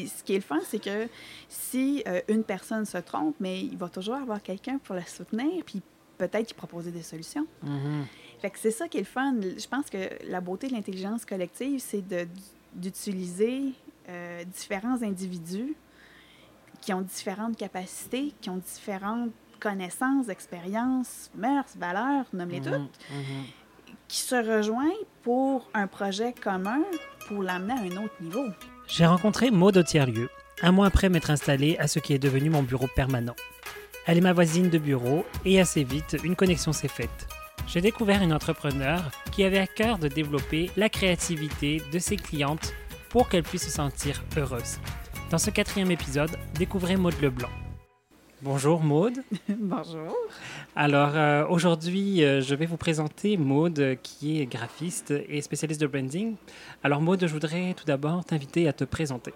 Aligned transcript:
Puis 0.00 0.08
ce 0.08 0.22
qui 0.22 0.32
est 0.32 0.36
le 0.36 0.42
fun, 0.42 0.60
c'est 0.66 0.78
que 0.82 1.08
si 1.48 2.02
euh, 2.08 2.20
une 2.28 2.42
personne 2.44 2.84
se 2.86 2.96
trompe, 2.98 3.36
mais 3.40 3.60
il 3.60 3.76
va 3.76 3.88
toujours 3.88 4.14
avoir 4.14 4.42
quelqu'un 4.42 4.78
pour 4.78 4.94
la 4.94 5.04
soutenir, 5.04 5.62
puis 5.64 5.82
peut-être 6.16 6.50
y 6.50 6.54
proposer 6.54 6.90
des 6.90 7.02
solutions. 7.02 7.46
Mhm. 7.62 8.06
Fait 8.40 8.50
que 8.50 8.58
c'est 8.58 8.70
ça 8.70 8.88
qui 8.88 8.96
est 8.96 9.00
le 9.00 9.06
fun. 9.06 9.34
Je 9.42 9.66
pense 9.68 9.90
que 9.90 10.08
la 10.26 10.40
beauté 10.40 10.68
de 10.68 10.72
l'intelligence 10.72 11.24
collective, 11.26 11.80
c'est 11.80 12.02
d'utiliser 12.74 13.72
euh, 14.08 14.44
différents 14.44 15.02
individus 15.02 15.74
qui 16.80 16.92
ont 16.94 17.02
différentes 17.02 17.56
capacités, 17.56 18.32
qui 18.40 18.48
ont 18.48 18.56
différentes 18.56 19.30
connaissances, 19.60 20.28
expériences, 20.30 21.30
mœurs, 21.34 21.76
valeurs, 21.76 22.24
nomme-les 22.32 22.60
Mhm. 22.60 22.64
toutes, 22.64 22.98
Mhm. 23.10 23.44
qui 24.08 24.18
se 24.20 24.34
rejoignent 24.34 25.04
pour 25.22 25.68
un 25.74 25.86
projet 25.86 26.32
commun 26.32 26.80
pour 27.28 27.42
l'amener 27.42 27.74
à 27.74 27.80
un 27.82 28.02
autre 28.04 28.14
niveau. 28.22 28.46
J'ai 28.90 29.06
rencontré 29.06 29.52
Maud 29.52 29.76
au 29.76 29.82
tiers-lieu, 29.84 30.28
un 30.62 30.72
mois 30.72 30.86
après 30.86 31.08
m'être 31.08 31.30
installé 31.30 31.76
à 31.78 31.86
ce 31.86 32.00
qui 32.00 32.12
est 32.12 32.18
devenu 32.18 32.50
mon 32.50 32.64
bureau 32.64 32.88
permanent. 32.88 33.36
Elle 34.04 34.18
est 34.18 34.22
ma 34.22 34.32
voisine 34.32 34.68
de 34.68 34.78
bureau 34.78 35.24
et 35.44 35.60
assez 35.60 35.84
vite, 35.84 36.16
une 36.24 36.34
connexion 36.34 36.72
s'est 36.72 36.88
faite. 36.88 37.28
J'ai 37.68 37.80
découvert 37.80 38.20
une 38.20 38.32
entrepreneur 38.32 39.00
qui 39.30 39.44
avait 39.44 39.60
à 39.60 39.68
cœur 39.68 39.98
de 39.98 40.08
développer 40.08 40.70
la 40.76 40.88
créativité 40.88 41.80
de 41.92 41.98
ses 42.00 42.16
clientes 42.16 42.74
pour 43.10 43.28
qu'elles 43.28 43.44
puissent 43.44 43.66
se 43.66 43.70
sentir 43.70 44.24
heureuses. 44.36 44.80
Dans 45.30 45.38
ce 45.38 45.50
quatrième 45.50 45.92
épisode, 45.92 46.36
découvrez 46.54 46.96
Maud 46.96 47.14
Leblanc. 47.22 47.59
Bonjour 48.42 48.82
Maud. 48.82 49.22
Bonjour. 49.48 50.16
Alors 50.74 51.12
euh, 51.14 51.46
aujourd'hui, 51.48 52.24
euh, 52.24 52.40
je 52.40 52.54
vais 52.54 52.64
vous 52.64 52.78
présenter 52.78 53.36
Maud 53.36 53.78
euh, 53.78 53.96
qui 54.02 54.40
est 54.40 54.46
graphiste 54.46 55.12
et 55.28 55.42
spécialiste 55.42 55.80
de 55.80 55.86
branding. 55.86 56.36
Alors 56.82 57.02
Maud, 57.02 57.20
je 57.20 57.32
voudrais 57.32 57.74
tout 57.74 57.84
d'abord 57.84 58.24
t'inviter 58.24 58.66
à 58.66 58.72
te 58.72 58.84
présenter. 58.84 59.34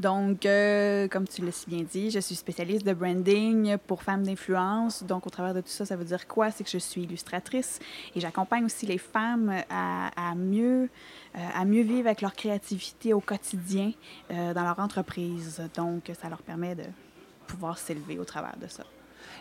Donc, 0.00 0.46
euh, 0.46 1.08
comme 1.08 1.28
tu 1.28 1.44
l'as 1.44 1.52
si 1.52 1.68
bien 1.68 1.82
dit, 1.82 2.10
je 2.10 2.20
suis 2.20 2.34
spécialiste 2.34 2.86
de 2.86 2.94
branding 2.94 3.76
pour 3.86 4.02
femmes 4.02 4.22
d'influence. 4.22 5.02
Donc, 5.04 5.26
au 5.26 5.30
travers 5.30 5.52
de 5.52 5.60
tout 5.60 5.68
ça, 5.68 5.84
ça 5.84 5.94
veut 5.94 6.06
dire 6.06 6.26
quoi? 6.26 6.50
C'est 6.50 6.64
que 6.64 6.70
je 6.70 6.78
suis 6.78 7.02
illustratrice 7.02 7.78
et 8.16 8.20
j'accompagne 8.20 8.64
aussi 8.64 8.86
les 8.86 8.96
femmes 8.96 9.52
à, 9.68 10.30
à 10.30 10.34
mieux, 10.34 10.88
euh, 11.36 11.38
à 11.54 11.66
mieux 11.66 11.82
vivre 11.82 12.06
avec 12.06 12.22
leur 12.22 12.32
créativité 12.32 13.12
au 13.12 13.20
quotidien 13.20 13.92
euh, 14.30 14.54
dans 14.54 14.64
leur 14.64 14.78
entreprise. 14.78 15.60
Donc, 15.76 16.10
ça 16.18 16.30
leur 16.30 16.40
permet 16.40 16.74
de 16.74 16.84
pouvoir 17.50 17.78
s'élever 17.78 18.18
au 18.18 18.24
travers 18.24 18.56
de 18.56 18.68
ça. 18.68 18.84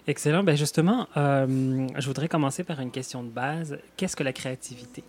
Excellent. 0.07 0.43
Ben 0.43 0.55
justement, 0.55 1.07
euh, 1.17 1.87
je 1.97 2.07
voudrais 2.07 2.27
commencer 2.27 2.63
par 2.63 2.79
une 2.79 2.91
question 2.91 3.23
de 3.23 3.29
base. 3.29 3.77
Qu'est-ce 3.95 4.15
que 4.15 4.23
la 4.23 4.33
créativité? 4.33 5.03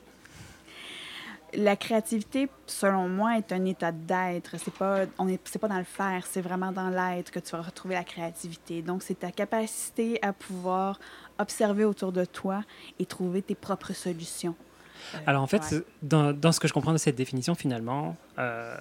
La 1.55 1.75
créativité, 1.75 2.49
selon 2.67 3.09
moi, 3.09 3.37
est 3.37 3.51
un 3.53 3.65
état 3.65 3.91
d'être. 3.91 4.57
C'est 4.59 4.73
pas, 4.73 5.07
on 5.19 5.27
est, 5.27 5.41
c'est 5.45 5.59
pas 5.59 5.69
dans 5.69 5.79
le 5.79 5.85
faire, 6.01 6.25
c'est 6.27 6.41
vraiment 6.41 6.71
dans 6.71 6.91
l'être 6.91 7.31
que 7.33 7.41
tu 7.41 7.51
vas 7.53 7.63
retrouver 7.63 7.95
la 7.95 8.05
créativité. 8.05 8.83
Donc, 8.83 9.03
c'est 9.03 9.19
ta 9.19 9.33
capacité 9.33 10.19
à 10.23 10.33
pouvoir 10.33 11.01
observer 11.39 11.85
autour 11.85 12.13
de 12.13 12.25
toi 12.25 12.63
et 13.01 13.07
trouver 13.07 13.43
tes 13.43 13.57
propres 13.57 13.95
solutions. 13.95 14.55
Euh, 15.15 15.19
Alors 15.27 15.43
en 15.43 15.47
fait, 15.47 15.63
ouais. 15.73 15.83
dans, 16.03 16.33
dans 16.33 16.53
ce 16.53 16.61
que 16.61 16.69
je 16.69 16.73
comprends 16.73 16.93
de 16.93 16.99
cette 16.99 17.17
définition, 17.17 17.55
finalement, 17.55 18.17
euh, 18.39 18.75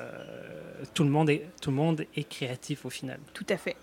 tout, 0.94 1.04
le 1.04 1.10
monde 1.10 1.30
est, 1.30 1.48
tout 1.62 1.72
le 1.72 1.78
monde 1.78 2.06
est 2.16 2.28
créatif 2.28 2.86
au 2.86 2.90
final. 2.90 3.20
Tout 3.34 3.46
à 3.50 3.58
fait. 3.58 3.78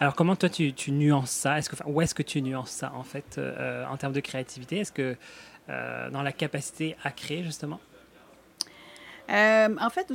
Alors 0.00 0.14
comment 0.14 0.34
toi 0.34 0.48
tu, 0.48 0.72
tu 0.72 0.90
nuances 0.90 1.30
ça? 1.30 1.58
Où 1.86 2.00
est-ce 2.00 2.14
que 2.14 2.22
tu 2.22 2.42
nuances 2.42 2.70
ça 2.70 2.92
en 2.94 3.04
fait 3.04 3.36
euh, 3.38 3.86
en 3.86 3.96
termes 3.96 4.12
de 4.12 4.20
créativité? 4.20 4.78
Est-ce 4.78 4.92
que 4.92 5.16
euh, 5.68 6.10
dans 6.10 6.22
la 6.22 6.32
capacité 6.32 6.96
à 7.04 7.10
créer 7.10 7.44
justement? 7.44 7.80
Euh, 9.30 9.74
en 9.80 9.88
fait, 9.88 10.12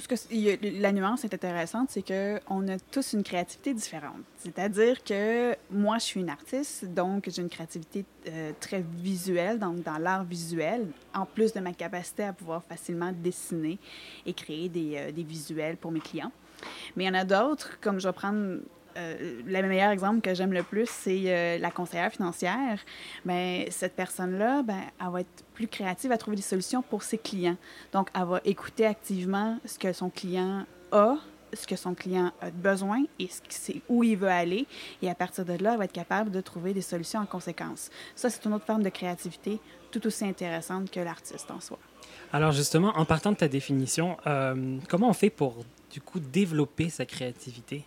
la 0.61 0.91
nuance 0.91 1.23
est 1.23 1.33
intéressante, 1.33 1.89
c'est 1.89 2.03
qu'on 2.03 2.67
a 2.67 2.77
tous 2.91 3.13
une 3.13 3.23
créativité 3.23 3.73
différente. 3.73 4.21
C'est-à-dire 4.37 5.03
que 5.03 5.55
moi, 5.71 5.97
je 5.97 6.03
suis 6.03 6.19
une 6.19 6.29
artiste, 6.29 6.85
donc 6.93 7.27
j'ai 7.27 7.41
une 7.41 7.49
créativité 7.49 8.05
très 8.59 8.85
visuelle, 8.97 9.57
donc 9.57 9.81
dans 9.81 9.97
l'art 9.97 10.25
visuel, 10.25 10.85
en 11.15 11.25
plus 11.25 11.53
de 11.53 11.59
ma 11.59 11.73
capacité 11.73 12.23
à 12.25 12.33
pouvoir 12.33 12.63
facilement 12.63 13.11
dessiner 13.11 13.79
et 14.27 14.33
créer 14.33 14.69
des, 14.69 15.11
des 15.11 15.23
visuels 15.23 15.77
pour 15.77 15.89
mes 15.91 16.01
clients. 16.01 16.31
Mais 16.95 17.05
il 17.05 17.07
y 17.07 17.09
en 17.09 17.15
a 17.15 17.25
d'autres, 17.25 17.79
comme 17.81 17.99
je 17.99 18.07
vais 18.07 18.13
prendre 18.13 18.59
euh, 18.97 19.41
le 19.45 19.67
meilleur 19.67 19.91
exemple 19.91 20.21
que 20.21 20.33
j'aime 20.33 20.53
le 20.53 20.63
plus, 20.63 20.89
c'est 20.89 21.23
euh, 21.25 21.57
la 21.57 21.71
conseillère 21.71 22.11
financière. 22.11 22.79
Ben, 23.25 23.65
cette 23.69 23.95
personne-là, 23.95 24.63
ben, 24.63 24.81
elle 24.99 25.11
va 25.11 25.21
être 25.21 25.43
plus 25.53 25.67
créative 25.67 26.11
à 26.11 26.17
trouver 26.17 26.37
des 26.37 26.43
solutions 26.43 26.81
pour 26.81 27.03
ses 27.03 27.17
clients. 27.17 27.57
Donc, 27.93 28.09
elle 28.15 28.25
va 28.25 28.41
écouter 28.45 28.85
activement 28.85 29.59
ce 29.65 29.77
que 29.77 29.93
son 29.93 30.09
client 30.09 30.65
a, 30.91 31.15
ce 31.53 31.67
que 31.67 31.75
son 31.75 31.93
client 31.93 32.31
a 32.41 32.51
besoin 32.51 33.03
et 33.19 33.29
ce 33.49 33.73
où 33.87 34.03
il 34.03 34.17
veut 34.17 34.27
aller. 34.27 34.67
Et 35.01 35.09
à 35.09 35.15
partir 35.15 35.45
de 35.45 35.53
là, 35.53 35.73
elle 35.73 35.79
va 35.79 35.85
être 35.85 35.91
capable 35.91 36.31
de 36.31 36.41
trouver 36.41 36.73
des 36.73 36.81
solutions 36.81 37.19
en 37.19 37.25
conséquence. 37.25 37.89
Ça, 38.15 38.29
c'est 38.29 38.45
une 38.45 38.53
autre 38.53 38.65
forme 38.65 38.83
de 38.83 38.89
créativité 38.89 39.59
tout 39.91 40.05
aussi 40.05 40.25
intéressante 40.25 40.91
que 40.91 40.99
l'artiste 40.99 41.49
en 41.51 41.59
soi. 41.59 41.79
Alors 42.31 42.51
justement, 42.51 42.89
en 42.95 43.05
partant 43.05 43.31
de 43.31 43.37
ta 43.37 43.47
définition, 43.47 44.17
euh, 44.27 44.77
comment 44.87 45.09
on 45.09 45.13
fait 45.13 45.31
pour 45.31 45.57
du 45.91 45.99
coup 45.99 46.19
développer 46.19 46.89
sa 46.89 47.05
créativité? 47.05 47.85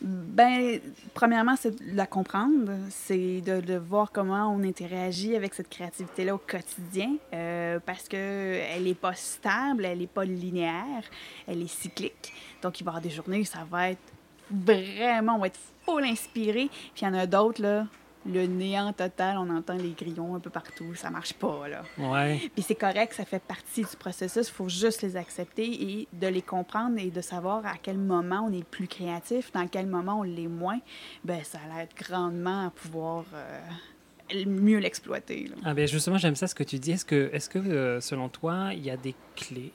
Ben, 0.00 0.80
premièrement, 1.14 1.56
c'est 1.56 1.70
de 1.70 1.96
la 1.96 2.06
comprendre, 2.06 2.72
c'est 2.90 3.40
de, 3.40 3.76
voir 3.76 4.12
comment 4.12 4.48
on 4.54 4.62
interagit 4.62 5.34
avec 5.36 5.54
cette 5.54 5.68
créativité-là 5.68 6.34
au 6.34 6.38
quotidien, 6.38 7.16
euh, 7.32 7.78
parce 7.84 8.08
que 8.08 8.16
elle 8.16 8.84
n'est 8.84 8.94
pas 8.94 9.14
stable, 9.14 9.84
elle 9.84 9.98
n'est 9.98 10.06
pas 10.06 10.24
linéaire, 10.24 11.04
elle 11.46 11.62
est 11.62 11.68
cyclique. 11.68 12.32
Donc, 12.62 12.80
il 12.80 12.84
va 12.84 12.90
y 12.90 12.92
avoir 12.92 13.02
des 13.02 13.10
journées 13.10 13.40
où 13.40 13.44
ça 13.44 13.66
va 13.70 13.90
être 13.90 14.12
vraiment, 14.50 15.36
on 15.36 15.38
va 15.38 15.46
être 15.48 15.60
full 15.84 16.04
inspiré, 16.04 16.68
puis 16.94 17.02
il 17.02 17.04
y 17.04 17.08
en 17.08 17.14
a 17.14 17.26
d'autres, 17.26 17.62
là, 17.62 17.86
le 18.26 18.46
néant 18.46 18.92
total, 18.92 19.36
on 19.38 19.50
entend 19.50 19.74
les 19.74 19.90
grillons 19.90 20.34
un 20.34 20.40
peu 20.40 20.50
partout, 20.50 20.94
ça 20.94 21.10
marche 21.10 21.34
pas, 21.34 21.68
là. 21.68 21.82
Ouais. 21.98 22.40
Puis 22.54 22.62
c'est 22.62 22.74
correct, 22.74 23.12
ça 23.14 23.24
fait 23.24 23.42
partie 23.42 23.82
du 23.82 23.96
processus. 23.98 24.48
Il 24.48 24.52
faut 24.52 24.68
juste 24.68 25.02
les 25.02 25.16
accepter 25.16 25.64
et 25.64 26.08
de 26.12 26.26
les 26.26 26.42
comprendre 26.42 26.98
et 26.98 27.10
de 27.10 27.20
savoir 27.20 27.66
à 27.66 27.74
quel 27.80 27.98
moment 27.98 28.46
on 28.48 28.52
est 28.52 28.64
plus 28.64 28.88
créatif, 28.88 29.52
dans 29.52 29.68
quel 29.68 29.86
moment 29.86 30.20
on 30.20 30.22
l'est 30.22 30.48
moins. 30.48 30.80
Ben 31.24 31.42
ça 31.44 31.58
l'aide 31.76 31.90
grandement 31.96 32.66
à 32.66 32.70
pouvoir 32.70 33.24
euh, 33.34 34.44
mieux 34.46 34.78
l'exploiter. 34.78 35.50
Ah 35.64 35.74
ben 35.74 35.86
justement, 35.86 36.18
j'aime 36.18 36.36
ça 36.36 36.46
ce 36.46 36.54
que 36.54 36.64
tu 36.64 36.78
dis. 36.78 36.92
Est-ce 36.92 37.04
que, 37.04 37.30
est-ce 37.32 37.50
que 37.50 37.58
euh, 37.58 38.00
selon 38.00 38.28
toi, 38.28 38.70
il 38.72 38.84
y 38.84 38.90
a 38.90 38.96
des 38.96 39.14
clés 39.36 39.72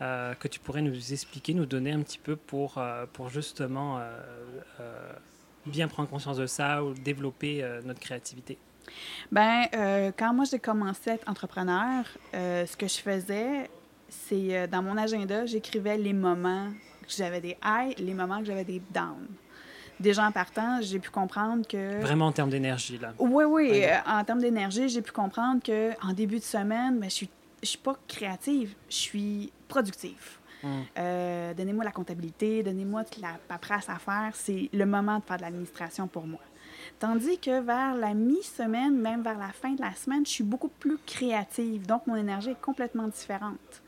euh, 0.00 0.34
que 0.34 0.46
tu 0.46 0.60
pourrais 0.60 0.82
nous 0.82 1.12
expliquer, 1.12 1.54
nous 1.54 1.66
donner 1.66 1.90
un 1.90 2.02
petit 2.02 2.18
peu 2.18 2.36
pour, 2.36 2.80
pour 3.12 3.28
justement 3.28 4.00
bien 5.68 5.88
prendre 5.88 6.08
conscience 6.08 6.36
de 6.36 6.46
ça 6.46 6.82
ou 6.82 6.94
développer 6.94 7.62
euh, 7.62 7.80
notre 7.84 8.00
créativité? 8.00 8.58
Ben, 9.30 9.66
euh, 9.74 10.10
quand 10.16 10.32
moi 10.32 10.44
j'ai 10.50 10.58
commencé 10.58 11.10
à 11.10 11.14
être 11.14 11.28
entrepreneur, 11.28 12.04
euh, 12.34 12.66
ce 12.66 12.76
que 12.76 12.88
je 12.88 12.98
faisais, 12.98 13.70
c'est 14.08 14.66
dans 14.68 14.82
mon 14.82 14.96
agenda, 14.96 15.44
j'écrivais 15.44 15.98
les 15.98 16.14
moments 16.14 16.68
que 17.02 17.12
j'avais 17.14 17.40
des 17.40 17.56
highs, 17.62 17.94
les 17.98 18.14
moments 18.14 18.40
que 18.40 18.46
j'avais 18.46 18.64
des 18.64 18.80
downs. 18.92 19.28
Déjà 20.00 20.26
en 20.26 20.32
partant, 20.32 20.80
j'ai 20.80 20.98
pu 20.98 21.10
comprendre 21.10 21.66
que... 21.66 22.00
Vraiment 22.00 22.26
en 22.26 22.32
termes 22.32 22.50
d'énergie, 22.50 22.98
là. 22.98 23.12
Oui, 23.18 23.44
oui. 23.44 23.70
Ouais. 23.70 23.92
en 24.06 24.24
termes 24.24 24.40
d'énergie, 24.40 24.88
j'ai 24.88 25.02
pu 25.02 25.12
comprendre 25.12 25.62
que 25.62 25.90
en 26.06 26.12
début 26.12 26.38
de 26.38 26.44
semaine, 26.44 26.98
ben, 26.98 27.10
je 27.10 27.14
suis, 27.14 27.30
je 27.62 27.68
suis 27.68 27.78
pas 27.78 27.96
créative, 28.06 28.74
je 28.88 28.96
suis 28.96 29.52
productive. 29.66 30.38
Mm. 30.62 30.80
Euh, 30.98 31.54
donnez-moi 31.54 31.84
la 31.84 31.92
comptabilité, 31.92 32.62
donnez-moi 32.62 33.04
toute 33.04 33.22
la 33.22 33.38
paperasse 33.48 33.88
à 33.88 33.98
faire. 33.98 34.30
C'est 34.34 34.68
le 34.72 34.86
moment 34.86 35.18
de 35.18 35.24
faire 35.24 35.36
de 35.36 35.42
l'administration 35.42 36.06
pour 36.08 36.26
moi. 36.26 36.40
Tandis 36.98 37.38
que 37.38 37.60
vers 37.60 37.94
la 37.94 38.14
mi-semaine, 38.14 38.98
même 38.98 39.22
vers 39.22 39.38
la 39.38 39.48
fin 39.52 39.72
de 39.72 39.80
la 39.80 39.92
semaine, 39.94 40.24
je 40.26 40.30
suis 40.30 40.44
beaucoup 40.44 40.68
plus 40.68 40.98
créative. 41.06 41.86
Donc, 41.86 42.06
mon 42.06 42.16
énergie 42.16 42.50
est 42.50 42.60
complètement 42.60 43.06
différente. 43.08 43.82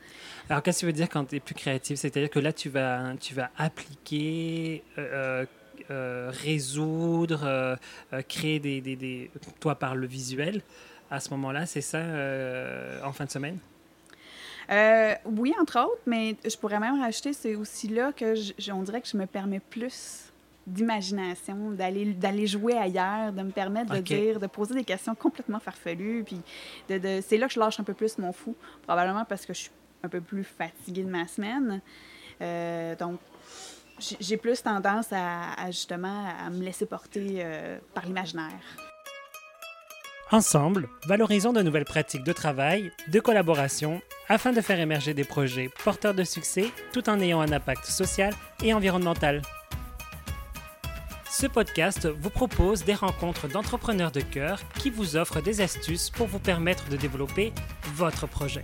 Alors, 0.49 0.61
qu'est-ce 0.61 0.79
que 0.79 0.81
tu 0.81 0.85
veux 0.87 0.93
dire 0.93 1.09
quand 1.09 1.25
tu 1.25 1.35
es 1.35 1.39
plus 1.39 1.55
créatif 1.55 1.99
C'est-à-dire 1.99 2.29
que 2.29 2.39
là, 2.39 2.53
tu 2.53 2.69
vas, 2.69 3.13
tu 3.19 3.33
vas 3.33 3.49
appliquer, 3.57 4.83
euh, 4.97 5.45
euh, 5.89 6.31
résoudre, 6.33 7.41
euh, 7.43 7.75
euh, 8.13 8.21
créer 8.21 8.59
des, 8.59 8.81
des, 8.81 8.95
des- 8.95 9.31
Toi, 9.59 9.75
par 9.75 9.95
le 9.95 10.07
visuel, 10.07 10.61
à 11.09 11.19
ce 11.19 11.29
moment-là, 11.31 11.65
c'est 11.65 11.81
ça, 11.81 11.99
en 13.03 13.11
fin 13.11 13.25
de 13.25 13.31
semaine? 13.31 13.57
Euh, 14.69 15.15
oui, 15.25 15.53
entre 15.59 15.79
autres, 15.79 16.01
mais 16.05 16.35
je 16.45 16.55
pourrais 16.57 16.79
même 16.79 16.99
rajouter, 17.01 17.33
c'est 17.33 17.55
aussi 17.55 17.87
là 17.87 18.11
que 18.13 18.35
je- 18.35 18.71
on 18.71 18.83
dirait 18.83 19.01
que 19.01 19.07
je 19.07 19.17
me 19.17 19.25
permets 19.25 19.59
plus 19.59 20.25
d'imagination, 20.67 21.71
d'aller 21.71 22.45
jouer 22.47 22.77
ailleurs, 22.77 23.33
de 23.33 23.41
me 23.41 23.51
permettre 23.51 23.91
de 23.97 24.01
dire, 24.15 24.39
de 24.39 24.47
poser 24.47 24.75
des 24.75 24.83
questions 24.83 25.15
complètement 25.15 25.59
farfelues, 25.59 26.23
puis 26.23 26.39
de, 26.89 26.97
de- 26.99 27.21
c'est 27.25 27.37
là 27.37 27.47
que 27.47 27.53
je 27.53 27.59
lâche 27.59 27.79
un 27.79 27.83
peu 27.83 27.93
plus 27.95 28.17
mon 28.19 28.31
fou, 28.31 28.55
probablement 28.83 29.25
parce 29.25 29.45
que 29.45 29.53
je 29.53 29.59
suis 29.61 29.71
un 30.03 30.09
peu 30.09 30.21
plus 30.21 30.43
fatiguée 30.43 31.03
de 31.03 31.09
ma 31.09 31.27
semaine. 31.27 31.81
Euh, 32.41 32.95
donc, 32.95 33.19
j'ai- 33.99 34.17
j'ai 34.19 34.37
plus 34.37 34.61
tendance 34.61 35.07
à, 35.11 35.53
à, 35.53 35.71
justement 35.71 36.25
à 36.45 36.49
me 36.51 36.63
laisser 36.63 36.85
porter 36.85 37.37
euh, 37.39 37.77
par 37.93 38.05
l'imaginaire. 38.05 38.51
Ensemble, 40.33 40.87
valorisons 41.07 41.51
de 41.51 41.61
nouvelles 41.61 41.83
pratiques 41.83 42.23
de 42.23 42.31
travail, 42.31 42.93
de 43.09 43.19
collaboration, 43.19 44.01
afin 44.29 44.53
de 44.53 44.61
faire 44.61 44.79
émerger 44.79 45.13
des 45.13 45.25
projets 45.25 45.69
porteurs 45.83 46.13
de 46.13 46.23
succès 46.23 46.69
tout 46.93 47.09
en 47.09 47.19
ayant 47.19 47.41
un 47.41 47.51
impact 47.51 47.83
social 47.83 48.33
et 48.63 48.73
environnemental. 48.73 49.41
Ce 51.29 51.47
podcast 51.47 52.07
vous 52.07 52.29
propose 52.29 52.85
des 52.85 52.93
rencontres 52.93 53.49
d'entrepreneurs 53.49 54.13
de 54.13 54.21
cœur 54.21 54.61
qui 54.79 54.89
vous 54.89 55.17
offrent 55.17 55.41
des 55.41 55.59
astuces 55.59 56.09
pour 56.09 56.27
vous 56.27 56.39
permettre 56.39 56.87
de 56.87 56.95
développer 56.95 57.51
votre 57.93 58.25
projet. 58.25 58.63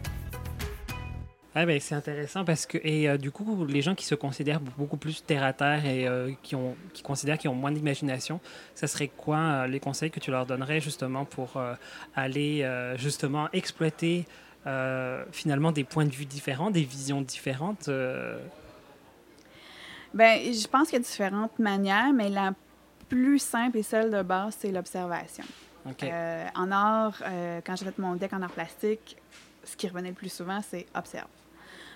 Ah 1.60 1.66
ben, 1.66 1.80
c'est 1.80 1.96
intéressant 1.96 2.46
parce 2.46 2.68
que, 2.68 2.78
et 2.84 3.10
euh, 3.10 3.18
du 3.18 3.32
coup, 3.32 3.66
les 3.66 3.82
gens 3.82 3.96
qui 3.96 4.06
se 4.06 4.14
considèrent 4.14 4.60
beaucoup 4.60 4.98
plus 4.98 5.26
terre 5.26 5.44
à 5.44 5.54
terre 5.54 5.88
et 5.88 6.08
euh, 6.08 6.30
qui, 6.44 6.54
ont, 6.54 6.76
qui 6.94 7.02
considèrent 7.02 7.40
qu'ils 7.40 7.50
ont 7.50 7.56
moins 7.56 7.72
d'imagination, 7.72 8.40
ça 8.76 8.86
serait 8.86 9.08
quoi 9.08 9.38
euh, 9.40 9.66
les 9.68 9.80
conseils 9.80 10.12
que 10.12 10.20
tu 10.20 10.30
leur 10.30 10.46
donnerais 10.46 10.82
justement 10.82 11.26
pour 11.26 11.60
aller 12.16 12.64
justement 12.98 13.50
exploiter 13.54 14.28
finalement 15.32 15.72
des 15.72 15.84
points 15.84 16.06
de 16.06 16.12
vue 16.12 16.26
différents, 16.26 16.70
des 16.70 16.84
visions 16.84 17.22
différentes? 17.22 17.90
Ben, 20.14 20.40
je 20.54 20.68
pense 20.68 20.90
qu'il 20.90 21.00
y 21.00 21.02
a 21.02 21.04
différentes 21.04 21.58
manières, 21.58 22.14
mais 22.14 22.30
la 22.30 22.54
plus 23.10 23.40
simple 23.40 23.80
et 23.80 23.84
celle 23.84 24.12
de 24.12 24.22
base, 24.22 24.58
c'est 24.60 24.72
l'observation. 24.72 25.46
en 25.88 26.72
art, 26.72 27.20
quand 27.66 27.76
j'ai 27.76 27.86
fait 27.86 27.98
mon 27.98 28.14
deck 28.14 28.32
en 28.34 28.44
art 28.44 28.52
plastique, 28.52 29.18
ce 29.64 29.76
qui 29.76 29.88
revenait 29.88 30.10
le 30.10 30.16
plus 30.16 30.32
souvent, 30.32 30.62
c'est 30.62 30.86
observe 30.94 31.28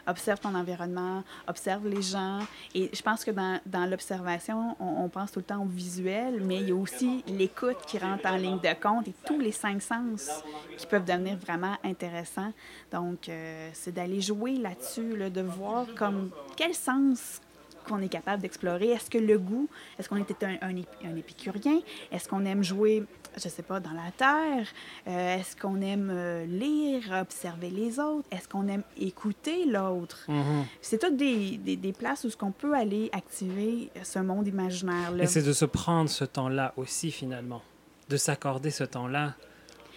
observe 0.07 0.39
ton 0.39 0.55
environnement, 0.55 1.23
observe 1.47 1.87
les 1.87 2.01
gens. 2.01 2.39
Et 2.75 2.89
je 2.93 3.01
pense 3.01 3.23
que 3.23 3.31
dans, 3.31 3.59
dans 3.65 3.85
l'observation, 3.85 4.75
on, 4.79 5.09
pense 5.09 5.31
tout 5.31 5.39
le 5.39 5.45
temps 5.45 5.61
au 5.61 5.67
visuel, 5.67 6.41
mais 6.43 6.57
il 6.57 6.69
y 6.69 6.71
a 6.71 6.75
aussi 6.75 7.23
l'écoute 7.27 7.77
qui 7.87 7.97
rentre 7.97 8.25
en 8.25 8.37
ligne 8.37 8.59
de 8.59 8.81
compte 8.81 9.07
et 9.07 9.13
tous 9.25 9.39
les 9.39 9.51
cinq 9.51 9.81
sens 9.81 10.29
qui 10.77 10.85
peuvent 10.85 11.05
devenir 11.05 11.37
vraiment 11.37 11.75
intéressants. 11.83 12.53
Donc, 12.91 13.27
euh, 13.29 13.69
c'est 13.73 13.91
d'aller 13.93 14.21
jouer 14.21 14.55
là-dessus, 14.57 15.29
de 15.29 15.41
voir 15.41 15.85
comme 15.97 16.31
quel 16.55 16.73
sens 16.73 17.41
qu'on 17.87 18.01
est 18.01 18.09
capable 18.09 18.41
d'explorer? 18.41 18.89
Est-ce 18.89 19.09
que 19.09 19.17
le 19.17 19.37
goût, 19.37 19.69
est-ce 19.97 20.09
qu'on 20.09 20.17
était 20.17 20.45
un, 20.45 20.57
un, 20.61 21.15
épicurien? 21.15 21.79
Est-ce 22.11 22.27
qu'on 22.27 22.45
aime 22.45 22.63
jouer 22.63 23.03
je 23.37 23.47
sais 23.47 23.63
pas, 23.63 23.79
dans 23.79 23.91
la 23.91 24.11
terre? 24.17 24.67
Euh, 25.07 25.37
est-ce 25.37 25.55
qu'on 25.55 25.79
aime 25.81 26.09
euh, 26.11 26.45
lire, 26.45 27.03
observer 27.21 27.69
les 27.69 27.97
autres? 27.97 28.27
Est-ce 28.29 28.47
qu'on 28.47 28.67
aime 28.67 28.83
écouter 28.99 29.65
l'autre? 29.65 30.25
Mm-hmm. 30.27 30.63
C'est 30.81 30.99
toutes 30.99 31.15
des, 31.15 31.57
des, 31.57 31.77
des, 31.77 31.93
places 31.93 32.25
où 32.25 32.29
ce 32.29 32.35
qu'on 32.35 32.51
peut 32.51 32.73
aller 32.73 33.09
activer 33.13 33.89
ce 34.03 34.19
monde 34.19 34.47
imaginaire-là. 34.47 35.23
Et 35.23 35.27
c'est 35.27 35.43
de 35.43 35.53
se 35.53 35.63
prendre 35.63 36.09
ce 36.09 36.25
temps-là 36.25 36.73
aussi, 36.75 37.11
finalement. 37.11 37.61
De 38.09 38.17
s'accorder 38.17 38.69
ce 38.69 38.83
temps-là 38.83 39.35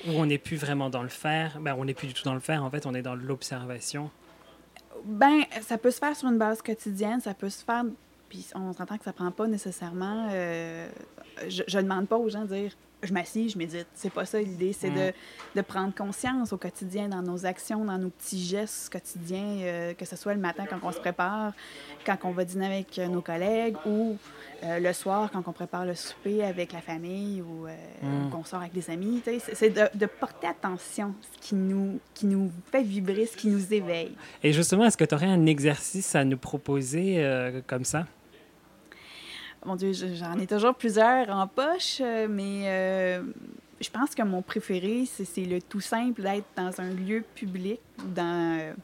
où 0.07 0.13
on 0.13 0.27
n'est 0.27 0.39
plus 0.39 0.57
vraiment 0.57 0.91
dans 0.91 1.03
le 1.03 1.09
faire. 1.09 1.59
Ben, 1.61 1.75
on 1.79 1.85
n'est 1.85 1.95
plus 1.95 2.07
du 2.07 2.15
tout 2.15 2.25
dans 2.25 2.35
le 2.35 2.41
faire, 2.41 2.63
en 2.63 2.71
fait, 2.71 2.87
on 2.87 2.95
est 2.95 3.03
dans 3.03 3.15
l'observation. 3.15 4.11
Ben, 5.05 5.43
ça 5.63 5.79
peut 5.79 5.91
se 5.91 5.99
faire 5.99 6.17
sur 6.17 6.29
une 6.29 6.39
base 6.39 6.63
quotidienne, 6.63 7.21
ça 7.21 7.35
peut 7.35 7.51
se 7.51 7.65
faire... 7.65 7.85
Puis 8.29 8.47
on 8.55 8.73
s'entend 8.73 8.97
que 8.97 9.05
ça 9.05 9.13
prend 9.13 9.31
pas 9.31 9.47
nécessairement... 9.47 10.29
Euh, 10.33 10.89
je 11.49 11.77
ne 11.77 11.83
demande 11.83 12.09
pas 12.09 12.17
aux 12.17 12.29
gens 12.29 12.43
de 12.43 12.55
dire 12.55 12.73
je 13.05 13.13
m'assieds, 13.13 13.49
je 13.49 13.59
médite. 13.59 13.87
C'est 13.95 14.13
pas 14.13 14.25
ça 14.25 14.41
l'idée, 14.41 14.73
c'est 14.73 14.91
de, 14.91 15.09
mm. 15.09 15.13
de, 15.57 15.61
prendre 15.63 15.95
conscience 15.95 16.53
au 16.53 16.57
quotidien, 16.57 17.09
dans 17.09 17.23
nos 17.23 17.47
actions, 17.47 17.85
dans 17.85 17.99
nos 17.99 18.11
petits 18.11 18.45
gestes 18.45 18.93
quotidiens, 18.93 19.59
euh, 19.61 19.95
que 19.95 20.05
ce 20.05 20.17
soit 20.17 20.35
le 20.35 20.41
matin 20.41 20.65
quand 20.69 20.79
on 20.83 20.93
se 20.93 20.99
prépare, 20.99 21.53
quand 22.07 22.17
on 22.25 22.31
va 22.31 22.45
dîner 22.45 22.67
avec 22.67 22.99
euh, 22.99 23.07
nos 23.09 23.23
collègues 23.23 23.77
ou 23.87 24.17
euh, 24.63 24.79
le 24.79 24.93
soir 24.93 25.31
quand 25.33 25.43
on 25.47 25.53
prépare 25.53 25.85
le 25.85 25.95
souper 25.95 26.45
avec 26.45 26.73
la 26.73 26.81
famille 26.81 27.43
ou, 27.43 27.67
mm. 28.03 28.31
qu'on 28.31 28.45
sort 28.45 28.61
avec 28.61 28.73
des 28.73 28.91
amis. 28.91 29.23
C'est 29.53 29.71
de, 29.71 29.89
de, 29.95 30.07
porter 30.07 30.47
attention 30.47 31.15
ce 31.33 31.49
qui 31.49 31.55
nous, 31.55 32.01
qui 32.15 32.27
nous 32.27 32.51
fait 32.71 32.83
vibrer, 32.83 33.27
ce 33.27 33.37
qui 33.37 33.49
nous 33.49 33.73
éveille. 33.73 34.13
Et 34.43 34.53
justement, 34.53 34.85
est-ce 34.85 34.97
que 34.97 35.05
tu 35.05 35.15
aurais 35.15 35.27
un 35.27 35.47
exercice 35.47 36.15
à 36.15 36.25
nous 36.25 36.37
proposer 36.37 37.23
comme 37.67 37.85
ça? 37.85 38.07
Mon 39.65 39.77
Dieu, 39.77 39.93
j'en 39.93 40.39
ai 40.39 40.47
toujours 40.47 40.75
plusieurs 40.75 41.31
en 41.31 41.47
poche, 41.47 41.99
euh, 42.01 42.27
mais 42.29 42.65
euh, 42.67 43.23
je 43.81 43.89
pense 43.89 44.15
que 44.15 44.23
mon 44.23 44.43
préféré, 44.43 45.07
c'est 45.07 45.45
le 45.45 45.63
tout 45.63 45.81
simple 45.81 46.21
d'être 46.21 46.47
dans 46.55 46.81
un 46.83 46.91
lieu 46.91 47.25
public, 47.35 47.81
dans, 48.15 48.59
euh, 48.61 48.75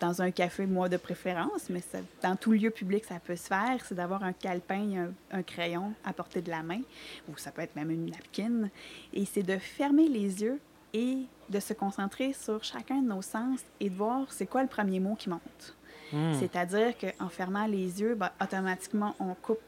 dans 0.00 0.22
un 0.22 0.30
café, 0.30 0.64
moi 0.64 0.88
de 0.88 0.96
préférence, 0.96 1.68
mais 1.68 1.82
dans 2.22 2.34
tout 2.34 2.52
lieu 2.52 2.70
public, 2.70 3.04
ça 3.04 3.20
peut 3.22 3.36
se 3.36 3.46
faire. 3.46 3.76
C'est 3.84 3.94
d'avoir 3.94 4.24
un 4.24 4.32
calepin, 4.32 5.10
un, 5.32 5.38
un, 5.38 5.42
crayon 5.42 5.92
à 6.02 6.14
portée 6.14 6.40
de 6.40 6.50
la 6.50 6.62
main, 6.62 6.80
ou 7.28 7.36
ça 7.36 7.50
peut 7.50 7.60
être 7.60 7.76
même 7.76 7.90
une 7.90 8.06
napkin, 8.06 8.70
et 9.12 9.26
c'est 9.26 9.42
de 9.42 9.58
fermer 9.58 10.08
les 10.08 10.42
yeux 10.42 10.58
et 10.94 11.18
de 11.50 11.60
se 11.60 11.74
concentrer 11.74 12.32
sur 12.32 12.64
chacun 12.64 13.02
de 13.02 13.08
nos 13.08 13.22
sens 13.22 13.60
et 13.80 13.90
de 13.90 13.94
voir 13.94 14.26
c'est 14.30 14.46
quoi 14.46 14.62
le 14.62 14.68
premier 14.68 14.98
mot 14.98 15.14
qui 15.14 15.28
monte. 15.28 15.76
Hmm. 16.10 16.32
C'est-à-dire 16.38 16.94
qu'en 16.96 17.28
fermant 17.28 17.66
les 17.66 18.00
yeux, 18.00 18.14
ben, 18.14 18.30
automatiquement, 18.40 19.14
on 19.20 19.34
coupe 19.34 19.60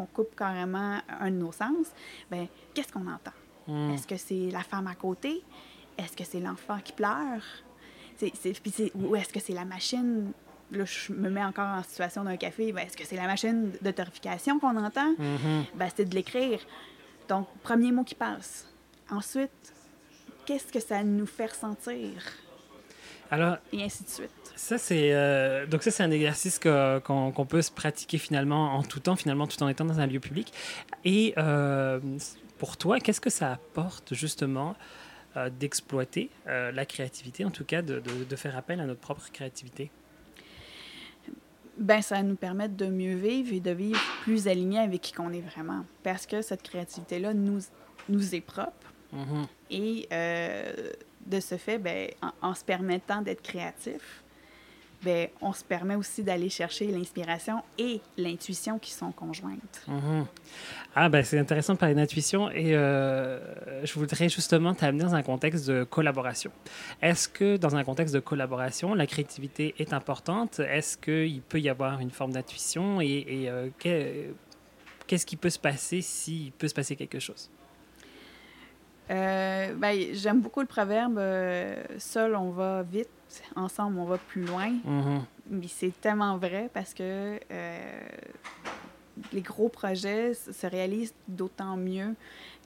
on 0.00 0.06
coupe 0.06 0.34
carrément 0.36 0.98
un 1.08 1.30
de 1.30 1.36
nos 1.36 1.52
sens, 1.52 1.88
ben 2.30 2.46
qu'est-ce 2.74 2.92
qu'on 2.92 3.06
entend? 3.06 3.32
Hmm. 3.66 3.90
Est-ce 3.90 4.06
que 4.06 4.16
c'est 4.16 4.50
la 4.50 4.62
femme 4.62 4.86
à 4.86 4.94
côté? 4.94 5.42
Est-ce 5.98 6.16
que 6.16 6.24
c'est 6.24 6.40
l'enfant 6.40 6.78
qui 6.82 6.92
pleure? 6.92 7.42
ou 8.94 9.16
est-ce 9.16 9.32
que 9.32 9.40
c'est 9.40 9.54
la 9.54 9.64
machine? 9.64 10.32
Là, 10.72 10.84
je 10.84 11.12
me 11.12 11.30
mets 11.30 11.42
encore 11.42 11.66
en 11.66 11.82
situation 11.82 12.22
d'un 12.22 12.36
café. 12.36 12.70
Ben, 12.72 12.86
est-ce 12.86 12.96
que 12.96 13.04
c'est 13.04 13.16
la 13.16 13.26
machine 13.26 13.72
de 13.80 13.90
qu'on 14.60 14.76
entend? 14.76 15.12
Mm-hmm. 15.12 15.64
Ben, 15.74 15.88
c'est 15.94 16.04
de 16.04 16.14
l'écrire. 16.14 16.60
Donc, 17.28 17.48
premier 17.62 17.92
mot 17.92 18.04
qui 18.04 18.14
passe. 18.14 18.68
Ensuite, 19.10 19.72
qu'est-ce 20.46 20.72
que 20.72 20.80
ça 20.80 21.02
nous 21.02 21.26
fait 21.26 21.46
ressentir? 21.46 22.22
Alors, 23.30 23.56
et 23.72 23.82
ainsi 23.82 24.04
de 24.04 24.08
suite. 24.08 24.39
Ça, 24.60 24.76
c'est 24.76 25.14
euh, 25.14 25.64
donc 25.64 25.82
ça, 25.82 25.90
c'est 25.90 26.02
un 26.02 26.10
exercice 26.10 26.58
qu'on 26.58 27.46
peut 27.48 27.62
se 27.62 27.72
pratiquer 27.72 28.18
finalement 28.18 28.74
en 28.74 28.82
tout 28.82 29.00
temps, 29.00 29.16
finalement, 29.16 29.46
tout 29.46 29.60
en 29.62 29.68
étant 29.68 29.86
dans 29.86 30.00
un 30.00 30.06
lieu 30.06 30.20
public. 30.20 30.52
Et 31.02 31.32
euh, 31.38 31.98
pour 32.58 32.76
toi, 32.76 33.00
qu'est-ce 33.00 33.22
que 33.22 33.30
ça 33.30 33.52
apporte 33.52 34.12
justement 34.14 34.76
euh, 35.36 35.48
d'exploiter 35.48 36.28
la 36.46 36.84
créativité, 36.84 37.46
en 37.46 37.50
tout 37.50 37.64
cas 37.64 37.80
de, 37.80 38.00
de, 38.00 38.36
faire 38.36 38.54
appel 38.54 38.80
à 38.80 38.84
notre 38.84 39.00
propre 39.00 39.26
créativité? 39.32 39.90
Ben, 41.78 42.02
ça 42.02 42.22
nous 42.22 42.36
permet 42.36 42.68
de 42.68 42.86
mieux 42.86 43.16
vivre 43.16 43.54
et 43.54 43.60
de 43.60 43.70
vivre 43.70 44.00
plus 44.24 44.46
aligné 44.46 44.78
avec 44.78 45.00
qui 45.00 45.12
qu'on 45.14 45.32
est 45.32 45.40
vraiment. 45.40 45.86
Parce 46.02 46.26
que 46.26 46.42
cette 46.42 46.62
créativité-là 46.62 47.32
nous, 47.32 47.60
nous 48.10 48.34
est 48.34 48.42
propre. 48.42 48.92
Mm-hmm. 49.14 49.46
Et 49.70 50.08
de 51.26 51.40
ce 51.40 51.56
fait, 51.56 51.78
ben, 51.78 52.10
en, 52.20 52.50
en 52.50 52.54
se 52.54 52.62
permettant 52.62 53.22
d'être 53.22 53.42
créatif, 53.42 54.22
ben, 55.02 55.28
on 55.40 55.52
se 55.52 55.64
permet 55.64 55.94
aussi 55.94 56.22
d'aller 56.22 56.50
chercher 56.50 56.86
l'inspiration 56.86 57.62
et 57.78 58.00
l'intuition 58.18 58.78
qui 58.78 58.92
sont 58.92 59.12
conjointes. 59.12 59.82
Mhm. 59.88 60.26
Ah, 60.94 61.08
ben 61.08 61.24
c'est 61.24 61.38
intéressant 61.38 61.74
de 61.74 61.78
parler 61.78 61.94
d'intuition 61.94 62.50
et 62.50 62.74
euh, 62.74 63.38
je 63.84 63.94
voudrais 63.94 64.28
justement 64.28 64.74
t'amener 64.74 65.04
dans 65.04 65.14
un 65.14 65.22
contexte 65.22 65.66
de 65.68 65.84
collaboration. 65.84 66.50
Est-ce 67.00 67.28
que 67.28 67.56
dans 67.56 67.76
un 67.76 67.84
contexte 67.84 68.14
de 68.14 68.20
collaboration, 68.20 68.94
la 68.94 69.06
créativité 69.06 69.74
est 69.78 69.92
importante? 69.92 70.60
Est-ce 70.60 70.98
qu'il 70.98 71.42
peut 71.42 71.60
y 71.60 71.68
avoir 71.68 72.00
une 72.00 72.10
forme 72.10 72.32
d'intuition 72.32 73.00
et, 73.00 73.48
euh, 73.48 73.68
qu'est-ce 75.06 75.26
qui 75.26 75.36
peut 75.36 75.50
se 75.50 75.58
passer 75.58 76.02
s'il 76.02 76.52
peut 76.52 76.68
se 76.68 76.74
passer 76.74 76.96
quelque 76.96 77.20
chose? 77.20 77.50
Euh, 79.10 79.74
ben, 79.74 80.14
J'aime 80.14 80.40
beaucoup 80.40 80.60
le 80.60 80.66
proverbe 80.66 81.20
Seul, 81.98 82.36
on 82.36 82.50
va 82.50 82.82
vite, 82.82 83.08
ensemble, 83.56 83.98
on 83.98 84.04
va 84.04 84.18
plus 84.18 84.44
loin. 84.44 84.70
Mm-hmm. 84.70 85.20
Mais 85.50 85.68
c'est 85.68 85.92
tellement 86.00 86.36
vrai 86.38 86.70
parce 86.72 86.94
que 86.94 87.38
euh, 87.50 88.00
les 89.32 89.40
gros 89.40 89.68
projets 89.68 90.34
se 90.34 90.66
réalisent 90.66 91.14
d'autant 91.26 91.76
mieux 91.76 92.14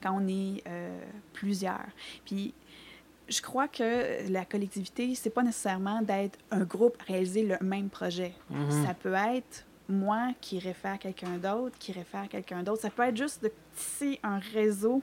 quand 0.01 0.19
on 0.21 0.27
est 0.27 0.63
euh, 0.67 0.99
plusieurs. 1.33 1.85
Puis, 2.25 2.53
je 3.27 3.41
crois 3.41 3.67
que 3.67 4.31
la 4.31 4.45
collectivité, 4.45 5.15
c'est 5.15 5.31
pas 5.31 5.41
nécessairement 5.41 6.01
d'être 6.03 6.37
un 6.51 6.63
groupe 6.63 6.95
à 7.01 7.11
réaliser 7.11 7.43
le 7.43 7.57
même 7.65 7.89
projet. 7.89 8.33
Mm-hmm. 8.51 8.85
Ça 8.85 8.93
peut 8.93 9.13
être 9.13 9.65
moi 9.89 10.29
qui 10.41 10.59
réfère 10.59 10.99
quelqu'un 10.99 11.37
d'autre, 11.37 11.75
qui 11.79 11.91
réfère 11.91 12.27
quelqu'un 12.29 12.61
d'autre. 12.61 12.81
Ça 12.81 12.89
peut 12.89 13.03
être 13.03 13.17
juste 13.17 13.43
de 13.43 13.51
tisser 13.75 14.19
un 14.23 14.39
réseau 14.39 15.01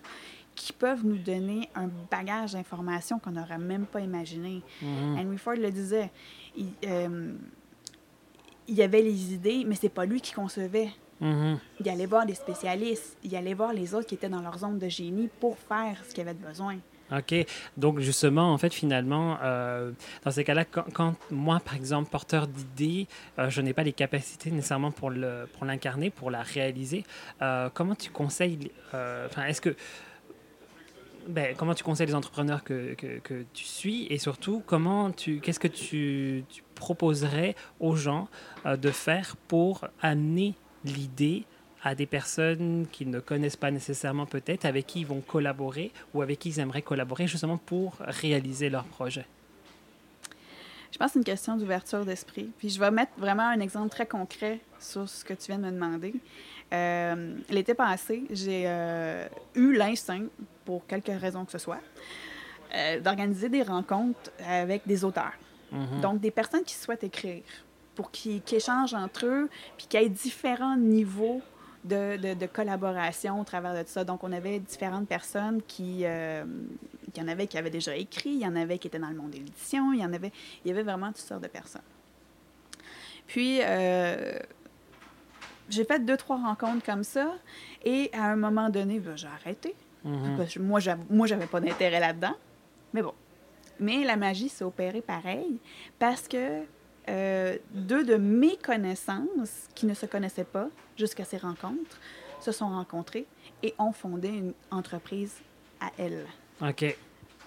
qui 0.54 0.73
peuvent 0.73 1.04
nous 1.04 1.18
donner 1.18 1.68
un 1.75 1.88
bagage 2.11 2.52
d'informations 2.52 3.18
qu'on 3.18 3.32
n'aurait 3.32 3.59
même 3.59 3.87
pas 3.87 4.00
imaginé. 4.00 4.62
Mm-hmm. 4.82 5.18
Henry 5.18 5.38
Ford 5.38 5.54
le 5.54 5.71
disait, 5.71 6.11
il, 6.56 6.68
euh, 6.87 7.32
il 8.68 8.75
y 8.75 8.82
avait 8.82 9.02
les 9.02 9.35
idées, 9.35 9.64
mais 9.66 9.75
c'est 9.75 9.88
pas 9.88 10.04
lui 10.04 10.21
qui 10.21 10.32
concevait. 10.32 10.90
Mm-hmm. 11.21 11.59
Il 11.80 11.88
allait 11.88 12.06
voir 12.06 12.26
des 12.26 12.35
spécialistes, 12.35 13.16
il 13.23 13.35
allait 13.37 13.54
voir 13.54 13.73
les 13.73 13.94
autres 13.94 14.06
qui 14.06 14.14
étaient 14.14 14.28
dans 14.28 14.42
leur 14.42 14.59
zone 14.59 14.78
de 14.78 14.88
génie 14.88 15.28
pour 15.40 15.56
faire 15.59 16.02
ce 16.06 16.14
qu'il 16.14 16.26
avait 16.28 16.35
besoin. 16.35 16.76
OK. 17.11 17.35
Donc, 17.76 18.00
justement, 18.00 18.54
en 18.54 18.59
fait, 18.59 18.73
finalement, 18.73 19.37
euh, 19.42 19.92
dans 20.25 20.30
ces 20.30 20.44
cas-là, 20.44 20.64
quand, 20.64 21.14
moi, 21.30 21.61
par 21.61 21.75
exemple, 21.75 22.09
porteur 22.09 22.47
d'idées, 22.47 23.06
euh, 23.38 23.50
je 23.50 23.61
n'ai 23.61 23.75
pas 23.75 23.82
les 23.82 23.92
capacités 23.92 24.50
nécessairement 24.50 24.90
pour 24.90 25.11
l'incarner, 25.11 26.09
pour, 26.09 26.21
pour 26.21 26.30
la 26.30 26.42
réaliser, 26.42 27.04
comment 27.75 27.94
tu 27.94 28.11
conseilles, 28.11 28.71
enfin, 28.92 29.44
est-ce 29.44 29.61
que 29.61 29.76
ben, 31.26 31.55
comment 31.57 31.75
tu 31.75 31.85
conseilles 31.85 32.07
les 32.07 32.14
entrepreneurs 32.14 32.64
que, 32.64 32.95
que, 32.95 33.45
tu 33.52 33.64
suis 33.64 34.07
et 34.11 34.19
surtout 34.19 34.62
comment 34.67 35.11
tu 35.11 35.41
qu'est-ce 35.41 35.61
que 35.61 35.69
tu, 35.69 36.45
tu, 36.49 36.62
proposerais 36.75 37.55
aux 37.81 37.95
gens 37.95 38.29
euh, 38.67 38.76
de 38.76 38.91
faire 38.91 39.37
pour 39.49 39.87
amener 40.00 40.55
l'idée 40.85 41.45
à 41.83 41.95
des 41.95 42.07
personnes 42.07 42.87
qu'ils 42.91 43.11
ne 43.11 43.21
connaissent 43.21 43.57
pas 43.57 43.71
nécessairement 43.71 44.26
peut-être, 44.26 44.64
avec 44.64 44.87
qui 44.87 45.00
ils 45.00 45.07
vont 45.07 45.21
collaborer 45.21 45.93
ou 46.14 46.23
avec 46.23 46.38
qui 46.38 46.50
ils 46.50 46.61
aimeraient 46.61 46.83
collaborer 46.83 47.26
justement 47.26 47.57
pour 47.57 47.97
réaliser 48.00 48.71
leur 48.71 48.85
projet? 48.85 49.26
Je 50.93 50.99
pense 50.99 51.09
que 51.09 51.12
c'est 51.14 51.19
une 51.21 51.25
question 51.25 51.57
d'ouverture 51.57 52.05
d'esprit. 52.05 52.50
Puis 52.59 52.69
je 52.69 52.79
vais 52.79 52.91
mettre 52.91 53.12
vraiment 53.17 53.49
un 53.49 53.61
exemple 53.61 53.88
très 53.88 54.07
concret 54.07 54.61
sur 54.79 55.09
ce 55.09 55.25
que 55.25 55.33
tu 55.33 55.47
viens 55.47 55.59
de 55.59 55.64
me 55.64 55.71
demander. 55.71 56.14
Euh, 56.73 57.35
L'été 57.49 57.75
passé, 57.75 58.25
j'ai 58.31 58.64
euh, 58.67 59.26
eu 59.55 59.73
l'instinct, 59.73 60.26
pour 60.64 60.87
quelque 60.87 61.12
raison 61.12 61.45
que 61.45 61.52
ce 61.52 61.59
soit, 61.59 61.81
euh, 62.75 63.00
d'organiser 63.00 63.49
des 63.49 63.62
rencontres 63.62 64.31
avec 64.47 64.83
des 64.87 65.04
auteurs. 65.04 65.37
-hmm. 65.73 66.00
Donc, 66.00 66.21
des 66.21 66.31
personnes 66.31 66.64
qui 66.64 66.75
souhaitent 66.75 67.04
écrire, 67.04 67.42
pour 67.95 68.11
qu'ils 68.11 68.42
qu 68.42 68.54
échangent 68.57 68.95
entre 68.95 69.26
eux, 69.26 69.49
puis 69.76 69.87
qu'il 69.87 70.00
y 70.00 70.04
ait 70.04 70.09
différents 70.09 70.76
niveaux 70.76 71.42
de, 71.85 72.16
de, 72.16 72.35
de, 72.35 72.47
collaboration 72.47 73.40
au 73.40 73.45
travers 73.45 73.75
de 73.75 73.83
tout 73.83 73.88
ça. 73.88 74.04
Donc, 74.04 74.23
on 74.25 74.33
avait 74.33 74.59
différentes 74.61 75.09
personnes 75.09 75.61
qui... 75.62 76.04
Euh, 76.04 76.45
il 77.14 77.21
y 77.21 77.25
en 77.25 77.28
avait 77.28 77.47
qui 77.47 77.59
avaient 77.59 77.71
déjà 77.71 77.95
écrit, 77.97 78.31
il 78.31 78.40
y 78.40 78.47
en 78.47 78.57
avait 78.57 78.78
qui 78.78 78.87
étaient 78.87 78.99
dans 78.99 79.11
le 79.11 79.16
monde 79.16 79.31
de 79.31 79.37
l'édition, 79.38 79.92
il 79.92 80.00
y 80.00 80.04
en 80.04 80.12
avait... 80.12 80.33
Il 80.64 80.69
y 80.69 80.71
avait 80.71 80.85
vraiment 80.85 81.09
toutes 81.09 81.19
sortes 81.19 81.42
de 81.42 81.49
personnes. 81.49 81.83
Puis, 83.26 83.61
euh, 83.62 84.38
j'ai 85.69 85.85
fait 85.85 86.00
deux, 86.04 86.16
trois 86.16 86.37
rencontres 86.37 86.85
comme 86.85 87.04
ça, 87.04 87.35
et 87.85 88.11
à 88.12 88.25
un 88.26 88.37
moment 88.37 88.69
donné, 88.71 89.00
ben, 89.00 89.16
j'ai 89.16 89.26
arrêté. 89.28 89.75
Mm 90.04 90.14
-hmm. 90.14 90.37
Parce 90.37 90.54
que 90.54 90.61
moi, 90.61 91.26
j'avais 91.26 91.47
pas 91.47 91.61
d'intérêt 91.61 92.00
là-dedans. 92.00 92.35
Mais 92.92 93.02
bon. 93.02 93.14
Mais 93.80 94.04
la 94.04 94.16
magie 94.16 94.49
s'est 94.49 94.64
opérée 94.64 95.00
pareil, 95.02 95.59
parce 95.99 96.28
que 96.28 96.62
euh, 97.09 97.59
deux 97.73 98.04
de 98.04 98.16
mes 98.16 98.56
connaissances 98.56 99.68
qui 99.75 99.87
ne 99.87 99.94
se 99.94 100.06
connaissaient 100.06 100.44
pas 100.44 100.68
jusqu'à 100.97 101.25
ces 101.25 101.38
rencontres 101.38 101.99
se 102.40 102.52
sont 102.52 102.68
rencontrées 102.68 103.26
et 103.62 103.75
ont 103.78 103.92
fondé 103.92 104.28
une 104.28 104.52
entreprise 104.71 105.35
à 105.80 105.90
elles. 105.99 106.26
OK. 106.61 106.97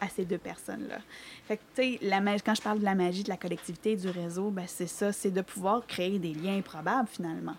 À 0.02 0.10
ces 0.10 0.26
deux 0.26 0.38
personnes-là. 0.38 1.00
Fait 1.48 1.58
que, 1.58 1.62
tu 1.74 1.98
sais, 1.98 2.42
quand 2.46 2.56
je 2.56 2.62
parle 2.62 2.80
de 2.80 2.86
la 2.86 2.96
magie 2.96 3.24
de 3.24 3.30
la 3.30 3.38
collectivité 3.38 3.92
et 3.92 3.96
du 3.96 4.10
réseau, 4.10 4.50
ben, 4.52 4.66
c'est 4.68 4.88
ça, 4.88 5.14
c'est 5.14 5.32
de 5.32 5.42
pouvoir 5.42 5.88
créer 5.88 6.20
des 6.20 6.34
liens 6.34 6.58
improbables 6.58 7.08
finalement. 7.08 7.56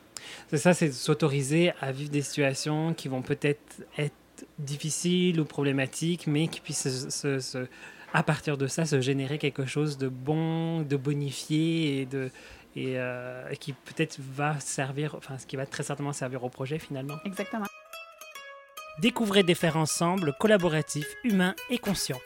C'est 0.48 0.58
ça, 0.58 0.74
c'est 0.74 0.92
s'autoriser 0.92 1.72
à 1.80 1.92
vivre 1.92 2.10
des 2.10 2.22
situations 2.22 2.92
qui 2.92 3.08
vont 3.08 3.22
peut-être 3.22 3.82
être 3.96 4.14
difficiles 4.58 5.40
ou 5.40 5.44
problématiques, 5.44 6.26
mais 6.26 6.48
qui 6.48 6.60
puissent 6.60 6.88
se, 6.88 7.10
se, 7.10 7.38
se 7.40 7.66
à 8.12 8.22
partir 8.22 8.56
de 8.56 8.66
ça, 8.66 8.84
se 8.86 9.00
générer 9.00 9.38
quelque 9.38 9.66
chose 9.66 9.98
de 9.98 10.08
bon, 10.08 10.82
de 10.82 10.96
bonifié 10.96 12.00
et, 12.00 12.06
de, 12.06 12.30
et, 12.74 12.94
euh, 12.96 13.52
qui 13.60 13.72
peut-être 13.72 14.18
va 14.20 14.58
servir, 14.60 15.14
enfin, 15.16 15.38
ce 15.38 15.46
qui 15.46 15.56
va 15.56 15.66
très 15.66 15.82
certainement 15.82 16.12
servir 16.12 16.44
au 16.44 16.48
projet 16.48 16.78
finalement. 16.78 17.16
Exactement. 17.24 17.66
Découvrez 19.00 19.42
des 19.42 19.54
faire 19.54 19.76
ensemble 19.76 20.34
collaboratifs, 20.38 21.08
humains 21.24 21.54
et 21.68 21.78
conscients. 21.78 22.20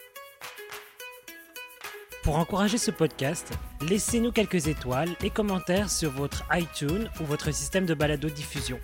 Pour 2.22 2.36
encourager 2.36 2.78
ce 2.78 2.90
podcast, 2.90 3.50
laissez-nous 3.88 4.30
quelques 4.30 4.68
étoiles 4.68 5.16
et 5.24 5.30
commentaires 5.30 5.90
sur 5.90 6.10
votre 6.10 6.44
iTunes 6.52 7.08
ou 7.20 7.24
votre 7.24 7.50
système 7.50 7.86
de 7.86 7.94
balado-diffusion. 7.94 8.78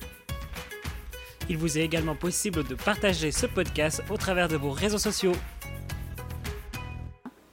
Il 1.49 1.59
vous 1.59 1.79
est 1.79 1.83
également 1.83 2.17
possible 2.17 2.65
de 2.65 2.75
partager 2.75 3.31
ce 3.31 3.47
podcast 3.47 4.03
au 4.11 4.17
travers 4.17 4.49
de 4.49 4.57
vos 4.57 4.71
réseaux 4.71 4.99
sociaux. 4.99 5.35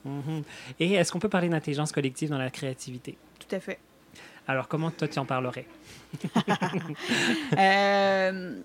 Mm-hmm. 0.05 0.43
Et 0.79 0.93
est-ce 0.93 1.11
qu'on 1.11 1.19
peut 1.19 1.29
parler 1.29 1.49
d'intelligence 1.49 1.91
collective 1.91 2.29
dans 2.29 2.37
la 2.37 2.49
créativité? 2.49 3.17
Tout 3.39 3.55
à 3.55 3.59
fait. 3.59 3.79
Alors, 4.47 4.67
comment 4.67 4.89
toi, 4.91 5.07
tu 5.07 5.19
en 5.19 5.25
parlerais? 5.25 5.65
euh... 7.57 8.61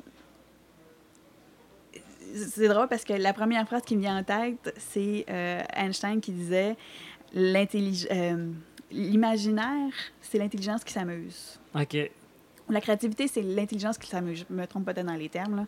C'est 2.34 2.68
drôle 2.68 2.88
parce 2.88 3.04
que 3.04 3.14
la 3.14 3.32
première 3.32 3.66
phrase 3.66 3.82
qui 3.82 3.96
me 3.96 4.02
vient 4.02 4.18
en 4.18 4.24
tête, 4.24 4.74
c'est 4.76 5.24
euh, 5.30 5.62
Einstein 5.74 6.20
qui 6.20 6.32
disait 6.32 6.76
l'imaginaire, 7.32 8.10
euh, 9.72 9.90
c'est 10.20 10.38
l'intelligence 10.38 10.84
qui 10.84 10.92
s'amuse. 10.92 11.58
OK. 11.74 12.10
La 12.70 12.80
créativité, 12.80 13.28
c'est 13.28 13.42
l'intelligence 13.42 13.98
qui 13.98 14.08
s'amuse. 14.08 14.44
Je 14.48 14.54
me 14.54 14.66
trompe 14.66 14.84
peut-être 14.84 15.06
dans 15.06 15.14
les 15.14 15.28
termes. 15.28 15.66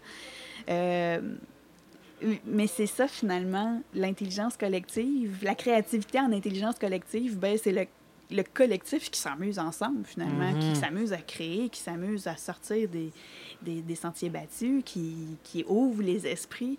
Euh, 0.69 1.21
mais 2.47 2.66
c'est 2.66 2.87
ça, 2.87 3.09
finalement, 3.09 3.80
l'intelligence 3.95 4.57
collective. 4.57 5.38
La 5.42 5.54
créativité 5.54 6.21
en 6.21 6.33
intelligence 6.33 6.78
collective, 6.78 7.38
ben, 7.38 7.57
c'est 7.57 7.73
le, 7.73 7.87
le, 8.30 8.42
collectif 8.42 9.10
qui 9.10 9.20
s'amuse 9.20 9.58
ensemble, 9.58 10.04
finalement, 10.04 10.52
mm 10.52 10.58
-hmm. 10.58 10.72
qui 10.75 10.80
s'amuse 10.80 11.12
à 11.12 11.18
créer, 11.18 11.68
qui 11.68 11.80
s'amuse 11.80 12.26
à 12.26 12.37
sortir 12.37 12.88
des, 12.88 13.10
des, 13.62 13.82
des, 13.82 13.94
sentiers 13.94 14.30
battus, 14.30 14.82
qui, 14.84 15.38
qui 15.44 15.64
ouvre 15.66 16.02
les 16.02 16.26
esprits. 16.26 16.78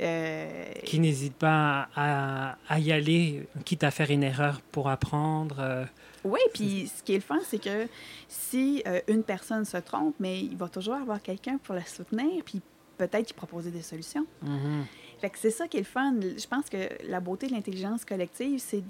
Euh... 0.00 0.72
Qui 0.84 0.98
n'hésite 0.98 1.34
pas 1.34 1.88
à, 1.94 2.56
à, 2.68 2.78
y 2.78 2.90
aller, 2.92 3.46
quitte 3.64 3.84
à 3.84 3.90
faire 3.90 4.10
une 4.10 4.22
erreur 4.22 4.60
pour 4.72 4.88
apprendre. 4.88 5.56
Euh... 5.60 5.84
Oui, 6.24 6.40
puis 6.54 6.90
ce 6.94 7.02
qui 7.02 7.12
est 7.12 7.22
le 7.24 7.28
fun, 7.32 7.40
c'est 7.50 7.62
que 7.68 7.88
si 8.28 8.82
euh, 8.86 9.00
une 9.08 9.24
personne 9.24 9.64
se 9.64 9.78
trompe, 9.78 10.14
mais 10.20 10.40
il 10.40 10.56
va 10.56 10.68
toujours 10.68 10.94
avoir 10.94 11.20
quelqu'un 11.20 11.58
pour 11.64 11.74
la 11.74 11.84
soutenir, 11.84 12.42
puis 12.44 12.60
peut-être 12.98 13.30
y 13.30 13.34
proposer 13.34 13.70
des 13.70 13.82
solutions. 13.82 14.26
Mm 14.42 14.56
-hmm. 14.58 14.82
Fait 15.20 15.30
que 15.30 15.38
c'est 15.38 15.50
ça 15.50 15.68
qui 15.68 15.76
est 15.76 15.80
le 15.80 15.86
fun. 15.86 16.14
Je 16.20 16.46
pense 16.48 16.68
que 16.68 16.88
la 17.08 17.20
beauté 17.20 17.46
de 17.46 17.52
l'intelligence 17.52 18.04
collective, 18.04 18.58
c'est 18.58 18.82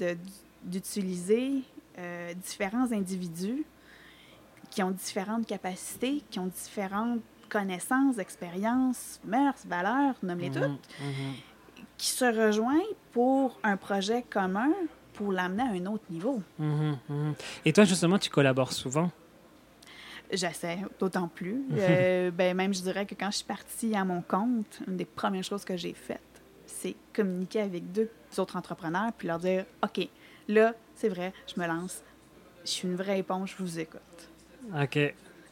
d'utiliser 0.64 1.62
euh, 1.98 2.34
différents 2.34 2.90
individus 2.92 3.64
qui 4.70 4.82
ont 4.82 4.90
différentes 4.90 5.46
capacités, 5.46 6.22
qui 6.30 6.38
ont 6.38 6.46
différentes 6.46 7.20
connaissances, 7.50 8.18
expériences, 8.18 9.20
mœurs, 9.24 9.66
valeurs, 9.66 10.14
nomme-les 10.22 10.48
Mhm, 10.48 10.54
toutes, 10.54 10.62
-hmm. 11.00 11.34
qui 11.98 12.06
se 12.08 12.24
rejoignent 12.24 12.94
pour 13.12 13.58
un 13.62 13.76
projet 13.76 14.22
commun 14.30 14.72
pour 15.12 15.30
l'amener 15.32 15.62
à 15.62 15.72
un 15.72 15.86
autre 15.86 16.04
niveau. 16.10 16.40
-hmm. 16.58 17.34
Et 17.66 17.72
toi, 17.74 17.84
justement, 17.84 18.18
tu 18.18 18.30
collabores 18.30 18.72
souvent? 18.72 19.10
J'essaie, 20.32 20.78
d'autant 20.98 21.28
plus. 21.28 21.62
euh, 21.72 22.30
ben, 22.30 22.56
même, 22.56 22.72
je 22.72 22.80
dirais 22.80 23.04
que 23.04 23.14
quand 23.14 23.30
je 23.30 23.36
suis 23.36 23.44
partie 23.44 23.94
à 23.94 24.04
mon 24.04 24.22
compte, 24.22 24.80
une 24.88 24.96
des 24.96 25.04
premières 25.04 25.44
choses 25.44 25.64
que 25.64 25.76
j'ai 25.76 25.92
faites, 25.92 26.31
c'est 26.72 26.96
communiquer 27.12 27.60
avec 27.60 27.92
deux 27.92 28.10
autres 28.38 28.56
entrepreneurs 28.56 29.12
puis 29.16 29.28
leur 29.28 29.38
dire 29.38 29.64
OK, 29.82 30.08
là, 30.48 30.74
c'est 30.94 31.08
vrai, 31.08 31.32
je 31.52 31.60
me 31.60 31.66
lance. 31.66 32.02
Je 32.64 32.70
suis 32.70 32.88
une 32.88 32.96
vraie 32.96 33.18
éponge, 33.18 33.54
je 33.58 33.62
vous 33.62 33.78
écoute. 33.78 34.00
OK. 34.80 34.98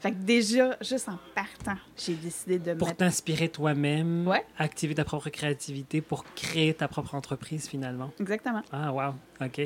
Fait 0.00 0.12
que 0.12 0.16
déjà, 0.16 0.78
juste 0.80 1.08
en 1.10 1.18
partant, 1.34 1.76
j'ai 1.96 2.14
décidé 2.14 2.58
de 2.58 2.72
Pour 2.72 2.88
mettre... 2.88 2.98
t'inspirer 2.98 3.50
toi-même, 3.50 4.26
ouais. 4.26 4.44
activer 4.56 4.94
ta 4.94 5.04
propre 5.04 5.28
créativité 5.28 6.00
pour 6.00 6.24
créer 6.34 6.72
ta 6.72 6.88
propre 6.88 7.14
entreprise 7.14 7.68
finalement. 7.68 8.10
Exactement. 8.18 8.62
Ah, 8.72 8.92
wow. 8.92 9.14
OK. 9.44 9.60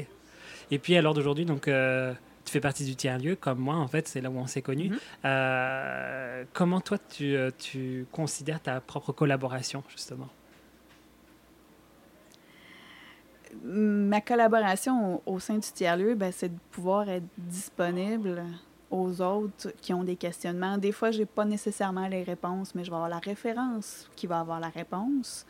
Et 0.70 0.78
puis, 0.78 0.96
à 0.96 1.02
l'heure 1.02 1.14
d'aujourd'hui, 1.14 1.44
donc. 1.44 1.68
Euh, 1.68 2.12
tu 2.44 2.52
fais 2.52 2.60
partie 2.60 2.84
du 2.84 2.94
tiers-lieu, 2.94 3.36
comme 3.36 3.58
moi, 3.58 3.76
en 3.76 3.88
fait, 3.88 4.06
c'est 4.06 4.20
là 4.20 4.28
où 4.28 4.36
on 4.36 4.46
s'est 4.46 4.60
connus. 4.60 4.90
Mm 4.90 4.92
-hmm. 4.92 4.98
euh, 5.24 6.44
comment 6.52 6.82
toi, 6.82 6.98
tu, 6.98 7.36
tu 7.58 8.06
considères 8.12 8.60
ta 8.60 8.82
propre 8.82 9.12
collaboration, 9.12 9.82
justement? 9.88 10.28
Ma 13.62 14.20
collaboration 14.20 15.22
au, 15.26 15.38
sein 15.38 15.54
du 15.54 15.72
tiers-lieu, 15.72 16.14
ben, 16.14 16.32
c'est 16.32 16.48
de 16.48 16.58
pouvoir 16.70 17.08
être 17.08 17.26
disponible 17.38 18.42
aux 18.90 19.20
autres 19.20 19.72
qui 19.80 19.92
ont 19.92 20.04
des 20.04 20.16
questionnements. 20.16 20.78
Des 20.78 20.92
fois, 20.92 21.10
je 21.10 21.20
n'ai 21.20 21.26
pas 21.26 21.44
nécessairement 21.44 22.06
les 22.06 22.22
réponses, 22.22 22.74
mais 22.74 22.84
je 22.84 22.90
vais 22.90 22.96
avoir 22.96 23.10
la 23.10 23.18
référence 23.18 24.08
qui 24.16 24.26
va 24.26 24.40
avoir 24.40 24.60
la 24.60 24.68
réponse. 24.68 25.46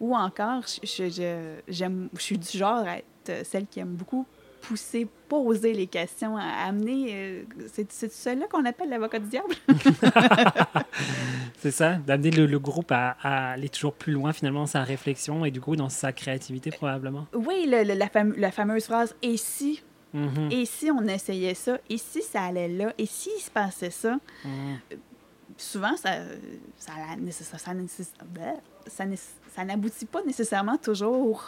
Ou 0.00 0.14
encore, 0.14 0.62
je, 0.82 1.08
je, 1.08 1.56
je 1.68 2.20
suis 2.20 2.38
du 2.38 2.58
genre 2.58 2.86
à 2.86 2.98
être 2.98 3.46
celle 3.46 3.66
qui 3.66 3.80
aime 3.80 3.94
beaucoup 3.94 4.26
pousser, 4.66 5.06
poser 5.28 5.72
les 5.72 5.86
questions, 5.86 6.36
amener. 6.36 7.06
Euh, 7.12 7.42
c'est 7.68 8.12
cela 8.12 8.46
qu'on 8.46 8.64
appelle 8.64 8.88
l'avocat 8.88 9.18
du 9.18 9.28
diable. 9.28 9.54
c'est 11.58 11.70
ça, 11.70 11.94
d'amener 11.94 12.30
le, 12.30 12.46
le, 12.46 12.58
groupe 12.58 12.90
à, 12.92 13.16
à, 13.22 13.52
aller 13.52 13.68
toujours 13.68 13.94
plus 13.94 14.12
loin 14.12 14.32
finalement 14.32 14.60
dans 14.60 14.66
sa 14.66 14.82
réflexion 14.82 15.44
et 15.44 15.50
du 15.50 15.60
coup 15.60 15.76
dans 15.76 15.88
sa 15.88 16.12
créativité 16.12 16.70
probablement. 16.70 17.26
Oui, 17.34 17.66
le, 17.68 17.84
le, 17.84 17.94
la, 17.94 18.08
fame, 18.08 18.34
la, 18.36 18.50
fameuse 18.50 18.84
phrase 18.84 19.14
et 19.22 19.36
si? 19.36 19.82
Mm 20.12 20.28
-hmm. 20.28 20.52
Et 20.52 20.64
si 20.66 20.90
on 20.90 21.02
essayait 21.08 21.54
ça? 21.54 21.78
Et 21.90 21.98
si 21.98 22.22
ça 22.22 22.42
allait 22.44 22.68
là? 22.68 22.92
Et 22.98 23.06
si 23.06 23.30
il 23.36 23.42
se 23.42 23.50
passait 23.50 23.90
ça? 23.90 24.14
Mm 24.44 24.50
-hmm. 24.50 24.98
Souvent, 25.56 25.96
ça, 25.96 26.10
ça, 26.78 26.92
ça, 27.30 27.58
ça, 27.58 27.72
ça, 28.86 29.04
ça 29.54 29.64
n'aboutit 29.64 30.06
pas 30.06 30.22
nécessairement 30.26 30.78
toujours 30.78 31.38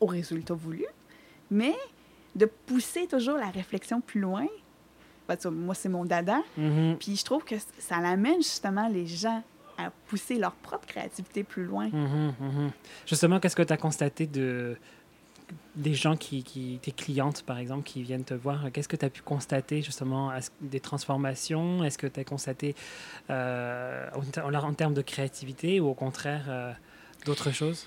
au 0.00 0.06
résultat 0.06 0.54
voulu, 0.54 0.84
mais 1.50 1.74
de 2.36 2.46
pousser 2.46 3.06
toujours 3.06 3.36
la 3.36 3.50
réflexion 3.50 4.00
plus 4.00 4.20
loin. 4.20 4.46
Ben, 5.28 5.36
moi, 5.50 5.74
c'est 5.74 5.88
mon 5.88 6.04
dada. 6.04 6.38
Mm 6.56 6.68
-hmm. 6.68 6.96
Puis 6.96 7.16
je 7.16 7.24
trouve 7.24 7.44
que 7.44 7.56
ça 7.78 8.00
l'amène 8.00 8.40
justement 8.42 8.88
les 8.88 9.06
gens 9.06 9.42
à 9.78 9.90
pousser 10.08 10.38
leur 10.38 10.52
propre 10.52 10.86
créativité 10.86 11.44
plus 11.44 11.64
loin. 11.64 11.88
Mhm, 11.88 12.34
mhm. 12.40 12.70
Justement, 13.06 13.40
qu'est-ce 13.40 13.56
que 13.56 13.62
tu 13.62 13.72
as 13.72 13.76
constaté 13.76 14.26
de 14.26 14.76
des 15.76 15.94
gens 15.94 16.16
qui, 16.16 16.42
qui, 16.42 16.80
tes 16.82 16.90
clientes 16.90 17.44
par 17.44 17.58
exemple, 17.58 17.84
qui 17.84 18.02
viennent 18.02 18.24
te 18.24 18.34
voir, 18.34 18.72
qu'est-ce 18.72 18.88
que 18.88 18.96
tu 18.96 19.04
as 19.04 19.10
pu 19.10 19.22
constater 19.22 19.80
justement 19.80 20.32
des 20.60 20.80
transformations? 20.80 21.84
Est-ce 21.84 21.98
que 21.98 22.08
tu 22.08 22.18
as 22.18 22.24
constaté 22.24 22.74
euh, 23.30 24.08
en, 24.42 24.54
en, 24.54 24.74
termes 24.74 24.94
de 24.94 25.02
créativité 25.02 25.78
ou 25.78 25.86
au 25.86 25.94
contraire 25.94 26.46
euh, 26.48 26.72
d'autres 27.26 27.52
choses? 27.52 27.86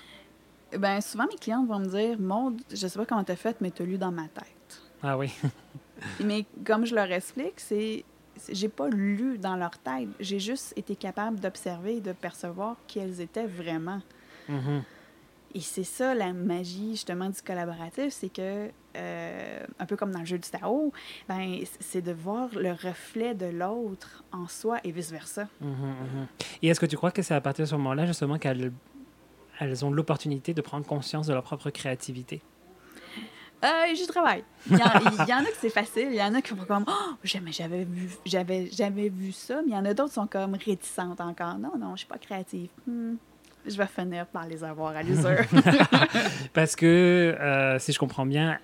Ben, 0.78 1.00
souvent, 1.00 1.26
mes 1.26 1.36
clientes 1.36 1.68
vont 1.68 1.78
me 1.78 1.86
dire 1.86 2.18
Maud, 2.18 2.60
je 2.70 2.86
sais 2.86 2.98
pas 2.98 3.06
comment 3.06 3.24
tu 3.24 3.32
as 3.32 3.36
fait, 3.36 3.56
mais 3.60 3.70
tu 3.70 3.82
as 3.82 3.86
lu 3.86 3.98
dans 3.98 4.12
ma 4.12 4.28
tête. 4.28 4.82
Ah 5.02 5.16
oui. 5.16 5.32
mais 6.24 6.44
comme 6.64 6.84
je 6.86 6.94
leur 6.94 7.10
explique, 7.10 7.58
c'est 7.58 8.04
j'ai 8.48 8.68
pas 8.68 8.88
lu 8.88 9.38
dans 9.38 9.56
leur 9.56 9.76
tête. 9.78 10.08
J'ai 10.18 10.38
juste 10.38 10.72
été 10.76 10.96
capable 10.96 11.40
d'observer 11.40 11.96
et 11.96 12.00
de 12.00 12.12
percevoir 12.12 12.76
qui 12.86 12.98
elles 12.98 13.20
étaient 13.20 13.46
vraiment. 13.46 14.00
Mm-hmm. 14.48 14.82
Et 15.54 15.60
c'est 15.60 15.84
ça 15.84 16.14
la 16.14 16.32
magie 16.32 16.92
justement 16.92 17.28
du 17.28 17.42
collaboratif, 17.42 18.12
c'est 18.12 18.32
que 18.32 18.70
euh, 18.96 19.66
un 19.78 19.86
peu 19.86 19.96
comme 19.96 20.12
dans 20.12 20.20
le 20.20 20.24
jeu 20.24 20.38
du 20.38 20.48
Tao, 20.48 20.92
ben 21.28 21.58
c'est 21.80 22.02
de 22.02 22.12
voir 22.12 22.48
le 22.54 22.70
reflet 22.70 23.34
de 23.34 23.46
l'autre 23.46 24.22
en 24.32 24.46
soi 24.46 24.78
et 24.84 24.92
vice 24.92 25.10
versa. 25.10 25.48
Mm-hmm, 25.62 25.66
mm-hmm. 25.66 26.26
Et 26.62 26.68
est-ce 26.68 26.78
que 26.78 26.86
tu 26.86 26.96
crois 26.96 27.10
que 27.10 27.22
c'est 27.22 27.34
à 27.34 27.40
partir 27.40 27.64
de 27.64 27.68
ce 27.68 27.74
moment-là 27.74 28.06
justement 28.06 28.38
qu'elles 28.38 28.72
elles 29.60 29.84
ont 29.84 29.90
l'opportunité 29.90 30.54
de 30.54 30.60
prendre 30.60 30.86
conscience 30.86 31.26
de 31.26 31.34
leur 31.34 31.42
propre 31.42 31.70
créativité? 31.70 32.42
Euh, 33.62 33.94
j'y 33.94 34.06
travaille. 34.06 34.42
Il 34.70 34.78
y, 34.78 34.82
en, 34.82 34.86
a 34.86 35.44
qui 35.44 35.56
c'est 35.60 35.68
facile, 35.68 36.08
il 36.10 36.14
y 36.14 36.22
en 36.22 36.34
a 36.34 36.40
qui 36.40 36.54
vont 36.54 36.64
comme 36.64 36.86
oh, 36.88 37.14
jamais 37.22 37.52
j'avais 37.52 37.84
vu 37.84 38.10
j'avais 38.24 38.70
jamais 38.70 39.10
vu 39.10 39.32
ça, 39.32 39.56
mais 39.56 39.72
il 39.72 39.74
y 39.74 39.76
en 39.76 39.84
a 39.84 39.92
d'autres 39.92 40.08
qui 40.08 40.14
sont 40.14 40.26
comme 40.26 40.54
réticentes 40.54 41.20
encore. 41.20 41.58
Non, 41.58 41.72
non, 41.78 41.90
je 41.92 41.98
suis 41.98 42.06
pas 42.08 42.16
créative. 42.16 42.70
Hmm, 42.86 43.16
je 43.66 43.76
vais 43.76 43.86
finir 43.86 44.24
par 44.26 44.46
les 44.46 44.64
avoir 44.64 44.96
à 44.96 45.02
l'usure. 45.02 45.44
Parce 46.54 46.74
que 46.74 46.86
euh, 47.38 47.78
si 47.78 47.92
je 47.92 47.98
comprends 47.98 48.24
bien, 48.24 48.58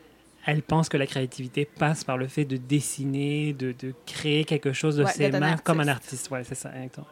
elle 0.47 0.63
pense 0.63 0.89
que 0.89 0.97
la 0.97 1.07
créativité 1.07 1.67
passe 1.67 2.03
par 2.03 2.17
le 2.17 2.27
fait 2.27 2.47
de 2.47 2.57
dessiner, 2.57 3.53
de, 3.53 3.73
de 3.73 3.93
créer 4.07 4.47
quelque 4.47 4.73
chose 4.73 4.97
de 4.97 5.05
ses 5.05 5.31
mains 5.31 5.59
comme 5.59 5.81
un 5.81 5.89
artiste. 5.89 6.31
Ouais, 6.31 6.43
c'est 6.45 6.55
ça, 6.55 6.71
exactement. 6.75 7.07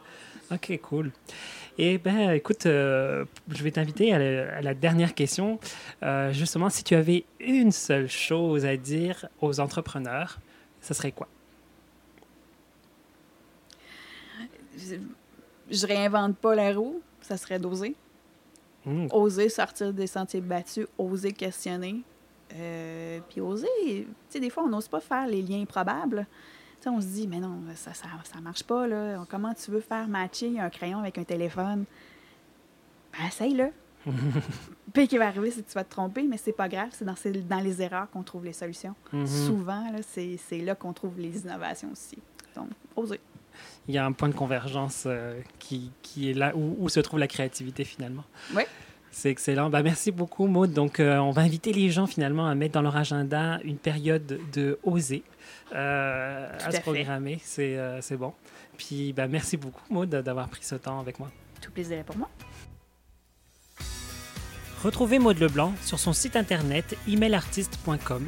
Ok, 0.51 0.79
cool. 0.81 1.11
Et 1.77 1.97
ben, 1.97 2.31
écoute, 2.31 2.65
euh, 2.65 3.25
je 3.49 3.61
vais 3.63 3.71
t'inviter 3.71 4.13
à, 4.13 4.61
la 4.61 4.73
dernière 4.73 5.13
question. 5.13 5.59
Euh, 6.03 6.31
justement, 6.31 6.69
si 6.69 6.83
tu 6.83 6.95
avais 6.95 7.25
une 7.39 7.71
seule 7.71 8.07
chose 8.07 8.65
à 8.65 8.77
dire 8.77 9.27
aux 9.41 9.59
entrepreneurs, 9.59 10.39
ce 10.81 10.93
serait 10.93 11.11
quoi? 11.11 11.27
Je, 14.77 14.95
je 15.69 15.87
réinvente 15.87 16.37
pas 16.37 16.55
la 16.55 16.73
roue, 16.73 17.01
ça 17.21 17.35
serait 17.35 17.59
d'oser. 17.59 17.95
Hmm. 18.85 19.07
Oser 19.11 19.49
sortir 19.49 19.91
des 19.91 20.07
sentiers 20.07 20.41
battus, 20.41 20.87
oser 20.97 21.33
questionner. 21.33 22.03
Euh, 22.53 23.19
puis 23.29 23.41
oser, 23.41 23.67
tu 23.83 24.07
sais, 24.29 24.39
des 24.39 24.49
fois, 24.49 24.63
on 24.63 24.69
n'ose 24.69 24.87
pas 24.87 25.01
faire 25.01 25.27
les 25.27 25.41
liens 25.41 25.61
improbables 25.61 26.25
on 26.89 27.01
se 27.01 27.07
dit, 27.07 27.27
mais 27.27 27.39
non, 27.39 27.61
ça 27.75 27.93
ça, 27.93 28.07
ça 28.23 28.39
marche 28.41 28.63
pas. 28.63 28.87
Là. 28.87 29.25
Comment 29.29 29.53
tu 29.53 29.71
veux 29.71 29.81
faire 29.81 30.07
matcher 30.07 30.59
un 30.59 30.69
crayon 30.69 30.99
avec 30.99 31.17
un 31.17 31.23
téléphone? 31.23 31.85
Ben, 33.13 33.27
essaye-le. 33.27 33.71
Puis 34.93 35.07
qui 35.07 35.17
va 35.17 35.27
arriver, 35.27 35.51
c'est 35.51 35.63
que 35.63 35.69
tu 35.69 35.73
vas 35.73 35.83
te 35.83 35.91
tromper, 35.91 36.23
mais 36.23 36.37
c'est 36.37 36.53
pas 36.53 36.69
grave. 36.69 36.89
C'est 36.91 37.05
dans, 37.05 37.15
dans, 37.49 37.59
les 37.59 37.81
erreurs 37.81 38.09
qu'on 38.11 38.23
trouve 38.23 38.45
les 38.45 38.53
solutions. 38.53 38.95
Mm-hmm. 39.13 39.45
Souvent, 39.47 39.91
c'est 40.07 40.61
là 40.61 40.75
qu'on 40.75 40.93
trouve 40.93 41.19
les 41.19 41.39
innovations 41.39 41.91
aussi. 41.91 42.17
Donc, 42.55 42.69
osez. 42.95 43.19
Il 43.87 43.95
y 43.95 43.97
a 43.97 44.05
un 44.05 44.11
point 44.11 44.29
de 44.29 44.33
convergence 44.33 45.03
euh, 45.05 45.39
qui, 45.59 45.91
qui, 46.01 46.29
est 46.29 46.33
là 46.33 46.55
où, 46.55 46.75
où, 46.79 46.89
se 46.89 46.99
trouve 46.99 47.19
la 47.19 47.27
créativité 47.27 47.83
finalement. 47.83 48.23
Oui. 48.53 48.63
C'est 49.15 49.29
excellent. 49.29 49.69
Bah, 49.69 49.81
merci 49.81 50.11
beaucoup, 50.11 50.45
Maud. 50.45 50.73
Donc, 50.73 50.99
euh, 50.99 51.15
on 51.19 51.31
va 51.31 51.43
inviter 51.43 51.71
les 51.71 51.89
gens 51.89 52.05
finalement 52.05 52.47
à 52.47 52.53
mettre 52.53 52.73
dans 52.73 52.81
leur 52.81 52.97
agenda 52.97 53.59
une 53.63 53.77
période 53.77 54.41
de 54.51 54.77
oser, 54.83 55.23
euh, 55.73 56.49
à, 56.61 56.71
se 56.71 56.81
programmer. 56.81 57.39
Euh, 57.59 57.99
c'est 58.01 58.17
bon. 58.17 58.33
Puis, 58.77 59.13
bah, 59.13 59.29
merci 59.29 59.55
beaucoup, 59.55 59.81
Maud, 59.89 60.09
d'avoir 60.09 60.49
pris 60.49 60.65
ce 60.65 60.75
temps 60.75 60.99
avec 60.99 61.17
moi. 61.17 61.31
Tout 61.61 61.71
plaisir 61.71 62.03
pour 62.03 62.17
moi. 62.17 62.29
Retrouvez 64.83 65.17
Maud 65.17 65.39
Leblanc 65.39 65.71
sur 65.81 65.97
son 65.97 66.11
site 66.11 66.35
internet 66.35 66.97
emailartiste.com 67.07 68.27